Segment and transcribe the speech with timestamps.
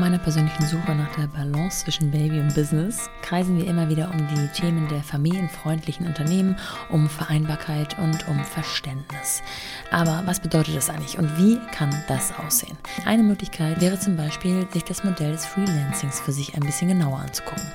[0.00, 4.26] meiner persönlichen Suche nach der Balance zwischen Baby und Business kreisen wir immer wieder um
[4.28, 6.56] die Themen der familienfreundlichen Unternehmen,
[6.88, 9.42] um Vereinbarkeit und um Verständnis.
[9.90, 12.78] Aber was bedeutet das eigentlich und wie kann das aussehen?
[13.04, 17.18] Eine Möglichkeit wäre zum Beispiel, sich das Modell des Freelancings für sich ein bisschen genauer
[17.18, 17.66] anzugucken.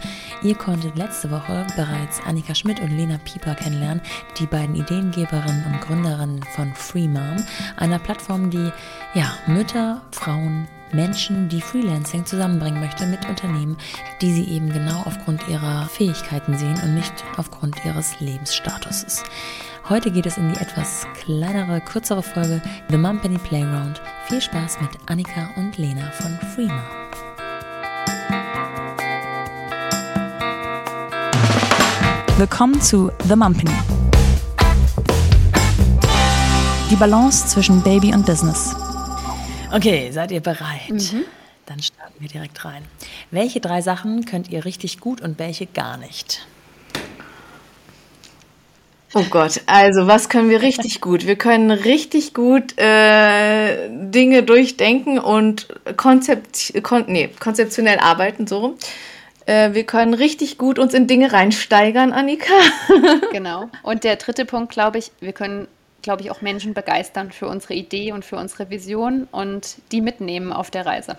[0.41, 4.01] Ihr konntet letzte Woche bereits Annika Schmidt und Lena Pieper kennenlernen,
[4.39, 7.37] die beiden Ideengeberinnen und Gründerinnen von Free Mom,
[7.77, 8.71] einer Plattform, die
[9.13, 13.77] ja, Mütter, Frauen, Menschen, die Freelancing zusammenbringen möchte mit Unternehmen,
[14.21, 19.23] die sie eben genau aufgrund ihrer Fähigkeiten sehen und nicht aufgrund ihres Lebensstatuses.
[19.89, 24.01] Heute geht es in die etwas kleinere, kürzere Folge The Mumpany Playground.
[24.27, 26.83] Viel Spaß mit Annika und Lena von Freema.
[32.37, 33.71] Willkommen zu The Mumpany.
[36.89, 38.84] Die Balance zwischen Baby und Business.
[39.75, 40.89] Okay, seid ihr bereit?
[40.89, 41.25] Mhm.
[41.65, 42.85] Dann starten wir direkt rein.
[43.29, 46.47] Welche drei Sachen könnt ihr richtig gut und welche gar nicht?
[49.13, 51.27] Oh Gott, also was können wir richtig gut?
[51.27, 58.75] Wir können richtig gut äh, Dinge durchdenken und konzept, kon nee, konzeptionell arbeiten, so rum.
[59.45, 62.53] Äh, wir können richtig gut uns in Dinge reinsteigern, Annika.
[63.33, 63.69] genau.
[63.83, 65.67] Und der dritte Punkt, glaube ich, wir können
[66.05, 70.53] glaube ich, auch Menschen begeistern für unsere Idee und für unsere Vision und die mitnehmen
[70.53, 71.17] auf der Reise.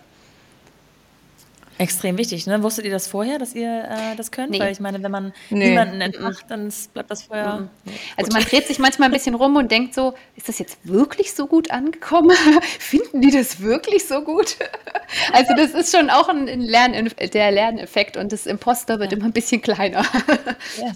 [1.79, 2.63] Extrem wichtig, ne?
[2.63, 4.51] Wusstet ihr das vorher, dass ihr äh, das könnt?
[4.51, 4.61] Nee.
[4.61, 5.71] Weil ich meine, wenn man nee.
[5.71, 7.69] niemanden entmacht, dann bleibt das vorher.
[7.85, 7.93] Mhm.
[8.17, 11.35] Also man dreht sich manchmal ein bisschen rum und denkt so, ist das jetzt wirklich
[11.35, 12.35] so gut angekommen?
[12.79, 14.57] Finden die das wirklich so gut?
[15.33, 16.93] also das ist schon auch ein Lern
[17.35, 19.19] der Lerneffekt und das Imposter wird ja.
[19.19, 20.03] immer ein bisschen kleiner.
[20.81, 20.93] ja,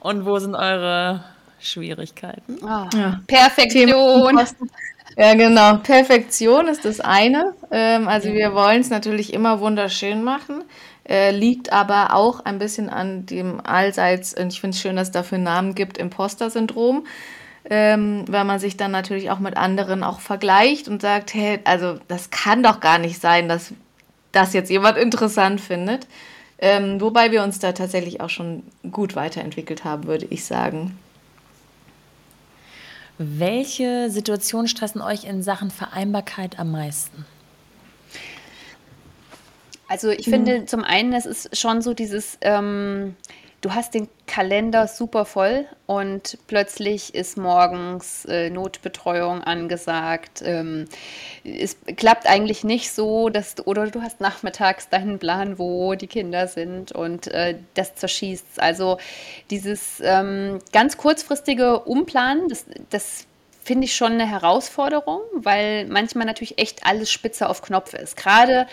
[0.00, 1.24] und wo sind eure
[1.64, 2.58] Schwierigkeiten.
[2.62, 3.20] Oh, ja.
[3.26, 4.38] Perfektion.
[5.16, 5.76] Ja, genau.
[5.78, 7.54] Perfektion ist das eine.
[7.70, 10.64] Ähm, also wir wollen es natürlich immer wunderschön machen.
[11.08, 15.08] Äh, liegt aber auch ein bisschen an dem allseits, und ich finde es schön, dass
[15.08, 17.06] es dafür einen Namen gibt, Imposter-Syndrom.
[17.70, 21.98] Ähm, weil man sich dann natürlich auch mit anderen auch vergleicht und sagt, hey, also
[22.08, 23.72] das kann doch gar nicht sein, dass
[24.32, 26.06] das jetzt jemand interessant findet.
[26.58, 30.98] Ähm, wobei wir uns da tatsächlich auch schon gut weiterentwickelt haben, würde ich sagen.
[33.18, 37.24] Welche Situationen stressen euch in Sachen Vereinbarkeit am meisten?
[39.88, 40.32] Also ich mhm.
[40.32, 43.14] finde zum einen, es ist schon so dieses, ähm,
[43.64, 50.42] du hast den Kalender super voll und plötzlich ist morgens äh, Notbetreuung angesagt.
[50.44, 50.84] Ähm,
[51.44, 56.08] es klappt eigentlich nicht so, dass du, oder du hast nachmittags deinen Plan, wo die
[56.08, 58.60] Kinder sind und äh, das zerschießt.
[58.60, 58.98] Also
[59.50, 63.26] dieses ähm, ganz kurzfristige Umplanen, das, das
[63.64, 68.16] finde ich schon eine Herausforderung, weil manchmal natürlich echt alles spitze auf Knopf ist.
[68.16, 68.66] Gerade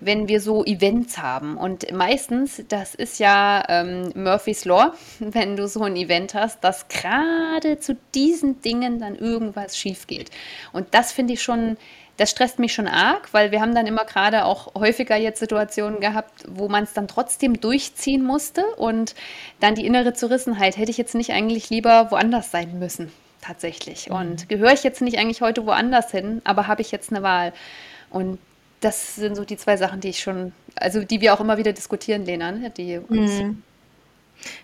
[0.00, 1.56] wenn wir so Events haben.
[1.56, 6.88] Und meistens, das ist ja ähm, Murphy's Law, wenn du so ein Event hast, dass
[6.88, 10.30] gerade zu diesen Dingen dann irgendwas schief geht.
[10.72, 11.76] Und das finde ich schon
[12.18, 16.00] das stresst mich schon arg, weil wir haben dann immer gerade auch häufiger jetzt Situationen
[16.00, 19.14] gehabt, wo man es dann trotzdem durchziehen musste und
[19.60, 23.12] dann die innere Zerrissenheit, hätte ich jetzt nicht eigentlich lieber woanders sein müssen
[23.46, 24.08] tatsächlich.
[24.08, 24.16] Mhm.
[24.16, 27.52] Und gehöre ich jetzt nicht eigentlich heute woanders hin, aber habe ich jetzt eine Wahl?
[28.10, 28.38] Und
[28.80, 31.72] das sind so die zwei Sachen, die ich schon, also die wir auch immer wieder
[31.72, 32.70] diskutieren, Lena, ne?
[32.70, 33.62] die uns mhm.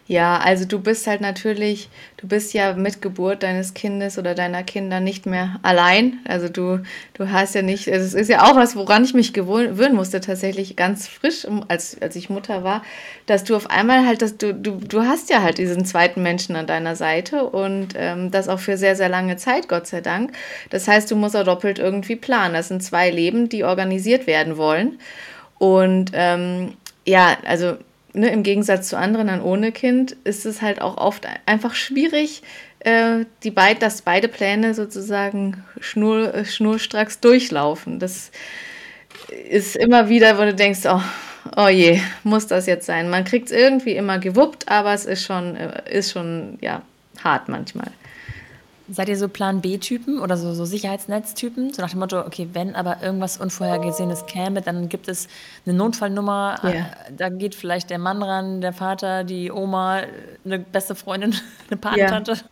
[0.07, 4.63] Ja, also du bist halt natürlich, du bist ja mit Geburt deines Kindes oder deiner
[4.63, 6.19] Kinder nicht mehr allein.
[6.27, 6.83] Also du,
[7.15, 10.21] du hast ja nicht, also es ist ja auch was, woran ich mich gewöhnen musste,
[10.21, 12.83] tatsächlich ganz frisch, als, als ich Mutter war,
[13.27, 16.57] dass du auf einmal halt, dass du, du, du hast ja halt diesen zweiten Menschen
[16.57, 20.33] an deiner Seite und ähm, das auch für sehr, sehr lange Zeit, Gott sei Dank.
[20.71, 22.55] Das heißt, du musst auch doppelt irgendwie planen.
[22.55, 24.99] Das sind zwei Leben, die organisiert werden wollen.
[25.59, 26.75] Und ähm,
[27.07, 27.77] ja, also
[28.13, 32.43] ne, im Gegensatz zu anderen dann ohne Kind, ist es halt auch oft einfach schwierig,
[32.81, 37.99] äh, die beid, dass beide Pläne sozusagen schnur, äh, schnurstracks durchlaufen.
[37.99, 38.31] Das
[39.49, 41.01] ist immer wieder, wo du denkst, oh,
[41.57, 43.09] oh je, muss das jetzt sein?
[43.11, 46.83] Man kriegt es irgendwie immer gewuppt, aber es ist schon, äh, ist schon ja,
[47.23, 47.89] hart manchmal.
[48.93, 51.73] Seid ihr so Plan B-Typen oder so, so Sicherheitsnetztypen?
[51.73, 55.29] So nach dem Motto, okay, wenn aber irgendwas Unvorhergesehenes käme, dann gibt es
[55.65, 56.61] eine Notfallnummer.
[56.63, 56.91] Yeah.
[57.17, 60.03] Da geht vielleicht der Mann ran, der Vater, die Oma,
[60.45, 61.35] eine beste Freundin,
[61.71, 62.33] eine Patentante.
[62.33, 62.43] Yeah.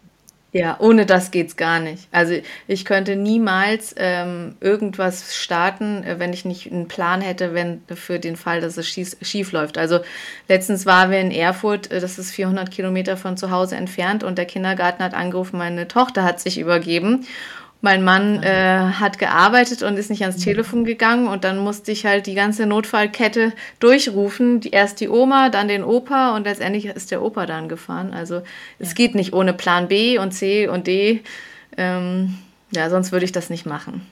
[0.52, 2.08] Ja, ohne das geht's gar nicht.
[2.10, 2.34] Also
[2.66, 8.18] ich könnte niemals ähm, irgendwas starten, äh, wenn ich nicht einen Plan hätte, wenn für
[8.18, 9.78] den Fall, dass es schief, schief läuft.
[9.78, 10.00] Also
[10.48, 14.38] letztens waren wir in Erfurt, äh, das ist 400 Kilometer von zu Hause entfernt und
[14.38, 17.26] der Kindergarten hat angerufen, meine Tochter hat sich übergeben
[17.82, 22.04] mein Mann äh, hat gearbeitet und ist nicht ans Telefon gegangen und dann musste ich
[22.04, 24.60] halt die ganze Notfallkette durchrufen.
[24.60, 28.12] Die, erst die Oma, dann den Opa und letztendlich ist der Opa dann gefahren.
[28.12, 28.42] Also
[28.78, 28.94] es ja.
[28.94, 31.22] geht nicht ohne Plan B und C und D.
[31.76, 32.36] Ähm,
[32.70, 34.06] ja, sonst würde ich das nicht machen.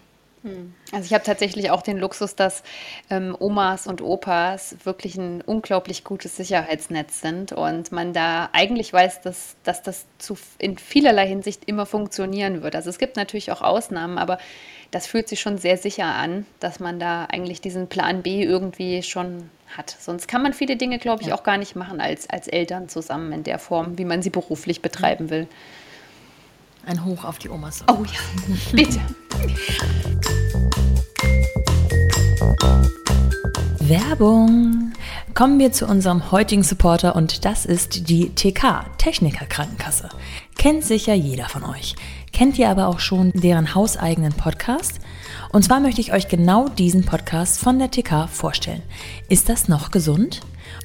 [0.48, 0.74] Hm.
[0.92, 2.62] Also ich habe tatsächlich auch den Luxus, dass
[3.10, 9.20] ähm, Omas und Opas wirklich ein unglaublich gutes Sicherheitsnetz sind und man da eigentlich weiß,
[9.20, 12.74] dass, dass das zu, in vielerlei Hinsicht immer funktionieren wird.
[12.74, 14.38] Also es gibt natürlich auch Ausnahmen, aber
[14.90, 19.02] das fühlt sich schon sehr sicher an, dass man da eigentlich diesen Plan B irgendwie
[19.02, 19.94] schon hat.
[20.00, 21.34] Sonst kann man viele Dinge, glaube ich, ja.
[21.34, 24.80] auch gar nicht machen als, als Eltern zusammen in der Form, wie man sie beruflich
[24.80, 25.46] betreiben will.
[26.86, 27.84] Ein Hoch auf die Omas.
[27.88, 29.00] Oh ja, bitte.
[33.88, 34.92] Werbung.
[35.32, 40.10] Kommen wir zu unserem heutigen Supporter und das ist die TK, Techniker Krankenkasse.
[40.58, 41.94] Kennt sicher jeder von euch.
[42.32, 45.00] Kennt ihr aber auch schon deren hauseigenen Podcast?
[45.50, 48.82] Und zwar möchte ich euch genau diesen Podcast von der TK vorstellen.
[49.28, 50.40] Ist das noch gesund?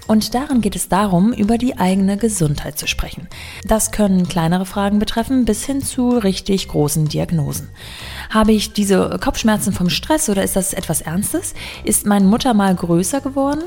[0.08, 3.28] Und darin geht es darum, über die eigene Gesundheit zu sprechen.
[3.66, 7.70] Das können kleinere Fragen betreffen bis hin zu richtig großen Diagnosen.
[8.30, 11.54] Habe ich diese Kopfschmerzen vom Stress oder ist das etwas Ernstes?
[11.84, 13.64] Ist mein Muttermal größer geworden?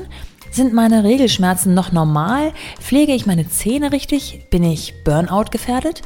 [0.51, 2.53] Sind meine Regelschmerzen noch normal?
[2.79, 4.47] Pflege ich meine Zähne richtig?
[4.49, 6.01] Bin ich Burnout gefährdet?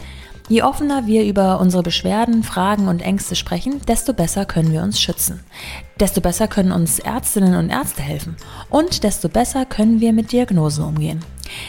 [0.50, 5.00] Je offener wir über unsere Beschwerden, Fragen und Ängste sprechen, desto besser können wir uns
[5.02, 5.40] schützen.
[6.00, 8.36] Desto besser können uns Ärztinnen und Ärzte helfen.
[8.70, 11.24] Und desto besser können wir mit Diagnosen umgehen.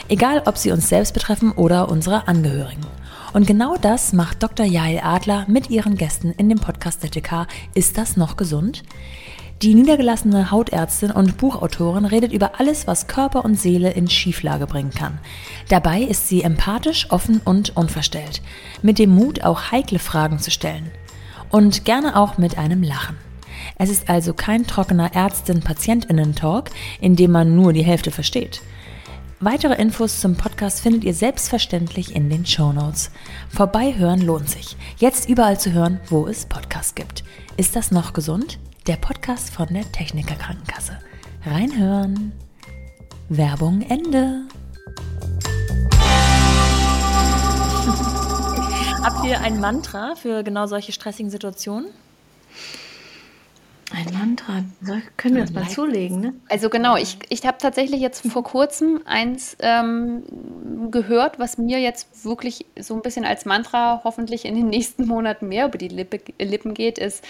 [0.09, 2.85] Egal, ob sie uns selbst betreffen oder unsere Angehörigen.
[3.33, 4.65] Und genau das macht Dr.
[4.65, 8.83] Jael Adler mit ihren Gästen in dem Podcast der TK Ist das noch gesund?
[9.61, 14.91] Die niedergelassene Hautärztin und Buchautorin redet über alles, was Körper und Seele in Schieflage bringen
[14.91, 15.19] kann.
[15.69, 18.41] Dabei ist sie empathisch, offen und unverstellt,
[18.81, 20.91] mit dem Mut, auch heikle Fragen zu stellen.
[21.49, 23.15] Und gerne auch mit einem Lachen.
[23.77, 28.61] Es ist also kein trockener Ärztin-Patientinnen-Talk, in dem man nur die Hälfte versteht.
[29.39, 33.11] Weitere Infos zum Podcast findet ihr selbstverständlich in den Show Notes.
[33.49, 34.77] Vorbeihören lohnt sich.
[34.97, 37.23] Jetzt überall zu hören, wo es Podcasts gibt.
[37.57, 38.57] Ist das noch gesund?
[38.87, 40.99] Der Podcast von der Techniker Krankenkasse.
[41.45, 42.33] Reinhören.
[43.29, 44.41] Werbung Ende.
[49.01, 51.87] Habt ihr ein Mantra für genau solche stressigen Situationen?
[53.95, 54.63] Ein Mantra,
[55.17, 56.33] können wir uns mal zulegen, ne?
[56.49, 60.23] Also genau, ich, ich habe tatsächlich jetzt vor kurzem eins ähm,
[60.89, 65.47] gehört, was mir jetzt wirklich so ein bisschen als Mantra hoffentlich in den nächsten Monaten
[65.47, 67.23] mehr über die Lippe, Lippen geht, ist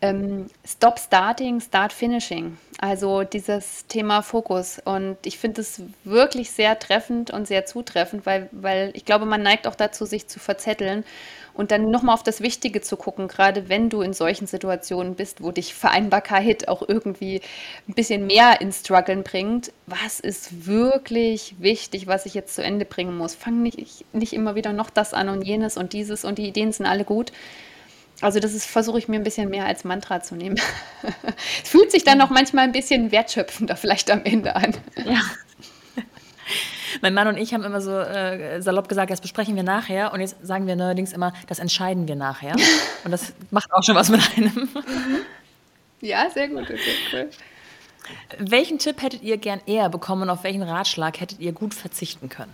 [0.00, 2.56] ähm, Stop Starting, Start Finishing.
[2.78, 4.80] Also dieses Thema Fokus.
[4.84, 9.42] Und ich finde es wirklich sehr treffend und sehr zutreffend, weil, weil ich glaube, man
[9.42, 11.04] neigt auch dazu, sich zu verzetteln
[11.56, 15.42] und dann nochmal auf das Wichtige zu gucken, gerade wenn du in solchen Situationen bist,
[15.42, 15.74] wo dich
[16.06, 17.40] Vereinbarkeit auch irgendwie
[17.88, 19.72] ein bisschen mehr ins Struggeln bringt.
[19.86, 23.34] Was ist wirklich wichtig, was ich jetzt zu Ende bringen muss?
[23.34, 26.72] Fang nicht, nicht immer wieder noch das an und jenes und dieses und die Ideen
[26.72, 27.32] sind alle gut.
[28.22, 30.58] Also das versuche ich mir ein bisschen mehr als Mantra zu nehmen.
[31.62, 34.74] es fühlt sich dann noch manchmal ein bisschen wertschöpfender vielleicht am Ende an.
[35.04, 35.20] Ja.
[37.02, 40.12] Mein Mann und ich haben immer so äh, salopp gesagt, das besprechen wir nachher.
[40.12, 42.56] Und jetzt sagen wir neuerdings immer, das entscheiden wir nachher.
[43.04, 44.68] Und das macht auch schon was mit einem.
[46.00, 46.62] Ja, sehr gut.
[46.62, 46.78] Okay,
[47.12, 47.30] cool.
[48.38, 52.28] Welchen Tipp hättet ihr gern eher bekommen und auf welchen Ratschlag hättet ihr gut verzichten
[52.28, 52.52] können?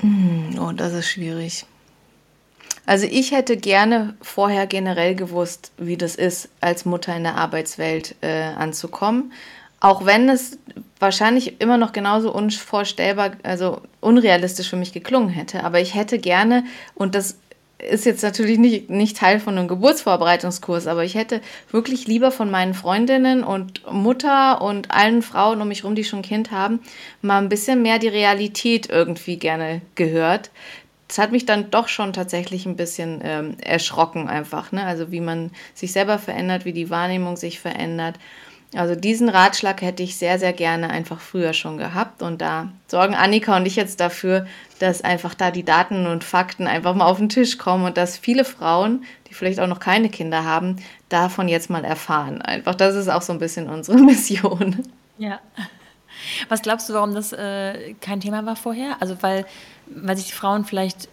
[0.00, 1.66] Hm, oh, das ist schwierig.
[2.86, 8.14] Also ich hätte gerne vorher generell gewusst, wie das ist, als Mutter in der Arbeitswelt
[8.20, 9.32] äh, anzukommen.
[9.80, 10.58] Auch wenn es
[10.98, 15.64] wahrscheinlich immer noch genauso unvorstellbar, also unrealistisch für mich geklungen hätte.
[15.64, 16.64] Aber ich hätte gerne,
[16.94, 17.36] und das
[17.88, 22.50] ist jetzt natürlich nicht, nicht Teil von einem Geburtsvorbereitungskurs, aber ich hätte wirklich lieber von
[22.50, 26.80] meinen Freundinnen und Mutter und allen Frauen um mich herum, die schon Kind haben,
[27.22, 30.50] mal ein bisschen mehr die Realität irgendwie gerne gehört.
[31.08, 34.84] Das hat mich dann doch schon tatsächlich ein bisschen ähm, erschrocken einfach, ne?
[34.84, 38.18] Also wie man sich selber verändert, wie die Wahrnehmung sich verändert.
[38.76, 42.22] Also diesen Ratschlag hätte ich sehr, sehr gerne einfach früher schon gehabt.
[42.22, 44.46] Und da sorgen Annika und ich jetzt dafür,
[44.78, 48.18] dass einfach da die Daten und Fakten einfach mal auf den Tisch kommen und dass
[48.18, 50.76] viele Frauen, die vielleicht auch noch keine Kinder haben,
[51.08, 52.42] davon jetzt mal erfahren.
[52.42, 54.82] Einfach, das ist auch so ein bisschen unsere Mission.
[55.18, 55.40] Ja.
[56.48, 58.96] Was glaubst du, warum das äh, kein Thema war vorher?
[59.00, 59.46] Also weil,
[59.86, 61.08] weil sich die Frauen vielleicht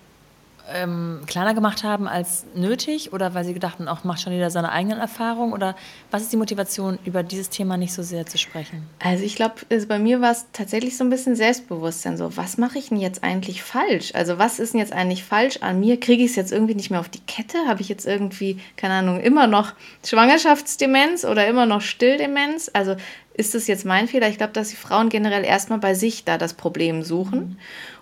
[0.73, 4.71] ähm, kleiner gemacht haben als nötig oder weil sie gedachten, auch macht schon jeder seine
[4.71, 5.53] eigenen Erfahrungen?
[5.53, 5.75] Oder
[6.09, 8.87] was ist die Motivation, über dieses Thema nicht so sehr zu sprechen?
[8.99, 9.55] Also ich glaube,
[9.87, 12.17] bei mir war es tatsächlich so ein bisschen Selbstbewusstsein.
[12.17, 14.13] So, was mache ich denn jetzt eigentlich falsch?
[14.13, 15.99] Also was ist denn jetzt eigentlich falsch an mir?
[15.99, 17.57] Kriege ich es jetzt irgendwie nicht mehr auf die Kette?
[17.67, 19.73] Habe ich jetzt irgendwie, keine Ahnung, immer noch
[20.05, 22.69] Schwangerschaftsdemenz oder immer noch Stilldemenz?
[22.73, 22.95] Also
[23.33, 24.27] ist das jetzt mein Fehler?
[24.27, 27.39] Ich glaube, dass die Frauen generell erstmal bei sich da das Problem suchen.
[27.39, 27.57] Mhm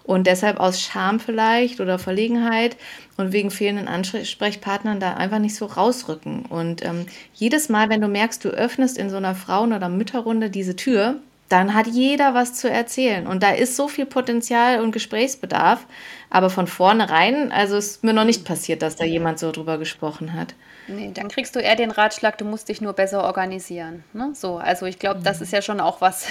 [0.09, 2.77] und deshalb aus Scham vielleicht oder Verlegenheit
[3.17, 6.47] und wegen fehlenden Ansprechpartnern da einfach nicht so rausrücken.
[6.47, 10.49] Und ähm, jedes Mal, wenn du merkst, du öffnest in so einer Frauen- oder Mütterrunde
[10.49, 11.17] diese Tür,
[11.49, 13.27] dann hat jeder was zu erzählen.
[13.27, 15.85] Und da ist so viel Potenzial und Gesprächsbedarf.
[16.29, 20.33] Aber von vornherein, also ist mir noch nicht passiert, dass da jemand so drüber gesprochen
[20.33, 20.53] hat.
[20.87, 24.03] Nee, dann kriegst du eher den Ratschlag, du musst dich nur besser organisieren.
[24.13, 24.31] Ne?
[24.33, 25.23] So, also ich glaube, mhm.
[25.23, 26.25] das ist ja schon auch was.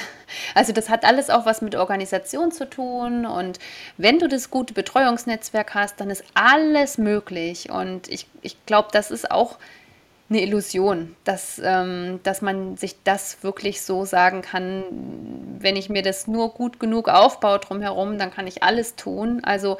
[0.54, 3.24] Also das hat alles auch was mit Organisation zu tun.
[3.24, 3.58] Und
[3.96, 7.70] wenn du das gute Betreuungsnetzwerk hast, dann ist alles möglich.
[7.70, 9.56] Und ich, ich glaube, das ist auch
[10.30, 14.84] eine Illusion, dass, ähm, dass man sich das wirklich so sagen kann,
[15.58, 19.40] wenn ich mir das nur gut genug aufbaue drumherum, dann kann ich alles tun.
[19.42, 19.78] Also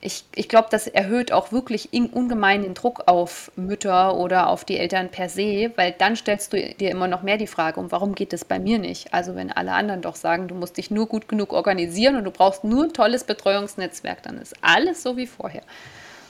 [0.00, 4.78] ich, ich glaube, das erhöht auch wirklich ungemein den Druck auf Mütter oder auf die
[4.78, 8.14] Eltern per se, weil dann stellst du dir immer noch mehr die Frage, um warum
[8.14, 9.12] geht es bei mir nicht?
[9.12, 12.30] Also wenn alle anderen doch sagen, du musst dich nur gut genug organisieren und du
[12.30, 15.62] brauchst nur ein tolles Betreuungsnetzwerk, dann ist alles so wie vorher.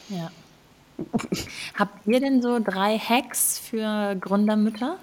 [0.09, 0.33] Ja.
[1.79, 4.97] Habt ihr denn so drei Hacks für Gründermütter?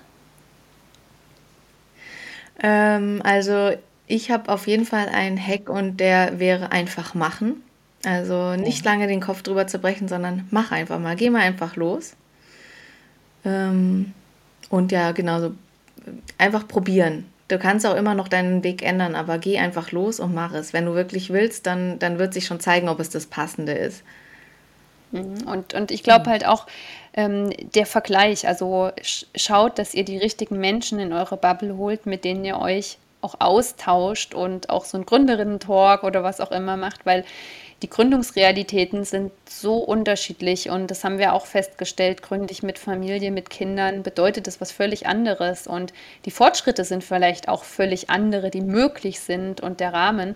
[2.62, 3.72] Ähm, also
[4.08, 7.63] ich habe auf jeden Fall einen Hack und der wäre einfach machen.
[8.06, 11.16] Also nicht lange den Kopf drüber zu brechen, sondern mach einfach mal.
[11.16, 12.16] Geh mal einfach los.
[13.44, 14.13] Ähm,
[14.70, 15.54] und ja, genauso
[16.38, 17.25] einfach probieren.
[17.48, 20.74] Du kannst auch immer noch deinen Weg ändern, aber geh einfach los und mach es.
[20.74, 24.04] Wenn du wirklich willst, dann, dann wird sich schon zeigen, ob es das Passende ist.
[25.12, 25.48] Mhm.
[25.48, 26.68] Und, und ich glaube halt auch,
[27.14, 32.24] ähm, der Vergleich, also schaut, dass ihr die richtigen Menschen in eure Bubble holt, mit
[32.24, 37.06] denen ihr euch auch austauscht und auch so ein Gründerinnen-Talk oder was auch immer macht,
[37.06, 37.26] weil
[37.84, 43.52] die Gründungsrealitäten sind so unterschiedlich und das haben wir auch festgestellt, gründlich mit Familie, mit
[43.52, 45.94] Kindern bedeutet das was völlig anderes und
[46.26, 50.36] die Fortschritte sind vielleicht auch völlig andere, die möglich sind und der Rahmen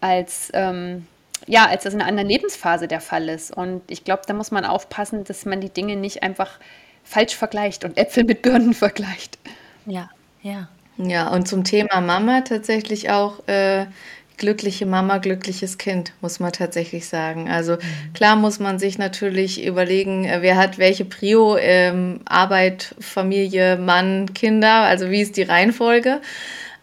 [0.00, 1.06] als ähm,
[1.46, 3.56] ja, als das in einer anderen Lebensphase der Fall ist.
[3.56, 6.58] Und ich glaube, da muss man aufpassen, dass man die Dinge nicht einfach
[7.04, 9.38] falsch vergleicht und Äpfel mit Birnen vergleicht.
[9.86, 10.10] Ja,
[10.42, 10.68] ja.
[10.98, 13.86] Ja, und zum Thema Mama tatsächlich auch äh,
[14.38, 17.50] glückliche Mama, glückliches Kind, muss man tatsächlich sagen.
[17.50, 18.12] Also mhm.
[18.14, 24.32] klar muss man sich natürlich überlegen, äh, wer hat welche Prio, ähm, Arbeit, Familie, Mann,
[24.34, 26.20] Kinder, also wie ist die Reihenfolge.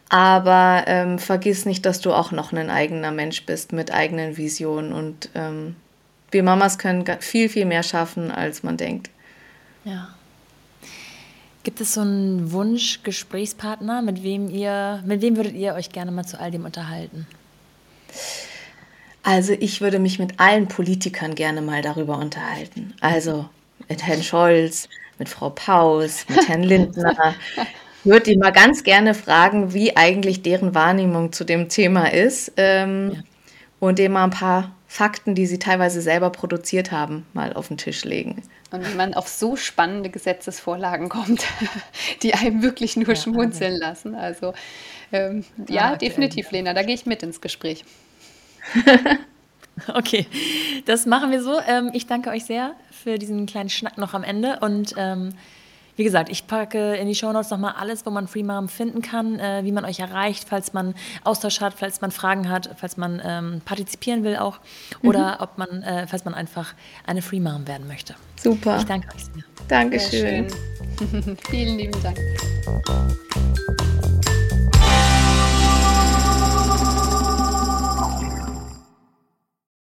[0.09, 4.93] Aber ähm, vergiss nicht, dass du auch noch ein eigener Mensch bist mit eigenen Visionen.
[4.93, 5.75] Und ähm,
[6.31, 9.09] wir Mamas können viel, viel mehr schaffen, als man denkt.
[9.83, 10.09] Ja.
[11.63, 16.25] Gibt es so einen Wunsch-Gesprächspartner, mit wem ihr, mit wem würdet ihr euch gerne mal
[16.25, 17.25] zu all dem unterhalten?
[19.23, 22.93] Also ich würde mich mit allen Politikern gerne mal darüber unterhalten.
[23.01, 23.49] Also
[23.89, 27.33] mit Herrn Scholz, mit Frau Paus, mit Herrn Lindner.
[28.05, 32.51] Ich würde die mal ganz gerne fragen, wie eigentlich deren Wahrnehmung zu dem Thema ist
[32.55, 33.23] ähm, ja.
[33.79, 37.77] und dem mal ein paar Fakten, die sie teilweise selber produziert haben, mal auf den
[37.77, 38.43] Tisch legen.
[38.69, 41.47] Und wie man auf so spannende Gesetzesvorlagen kommt,
[42.21, 44.13] die einem wirklich nur ja, schmunzeln lassen.
[44.13, 44.53] Also
[45.11, 47.85] ähm, ja, ja definitiv, Lena, da gehe ich mit ins Gespräch.
[49.95, 50.27] okay,
[50.85, 51.59] das machen wir so.
[51.67, 55.33] Ähm, ich danke euch sehr für diesen kleinen Schnack noch am Ende und ähm,
[55.95, 59.39] wie gesagt, ich packe in die Shownotes nochmal alles, wo man Free Mom finden kann,
[59.39, 63.21] äh, wie man euch erreicht, falls man Austausch hat, falls man Fragen hat, falls man
[63.23, 64.59] ähm, partizipieren will auch
[65.03, 65.41] oder mhm.
[65.41, 66.73] ob man, äh, falls man einfach
[67.05, 68.15] eine Free Mom werden möchte.
[68.35, 68.77] Super.
[68.77, 69.43] Ich danke euch sehr.
[69.67, 70.47] Dankeschön.
[71.49, 72.17] Vielen lieben Dank.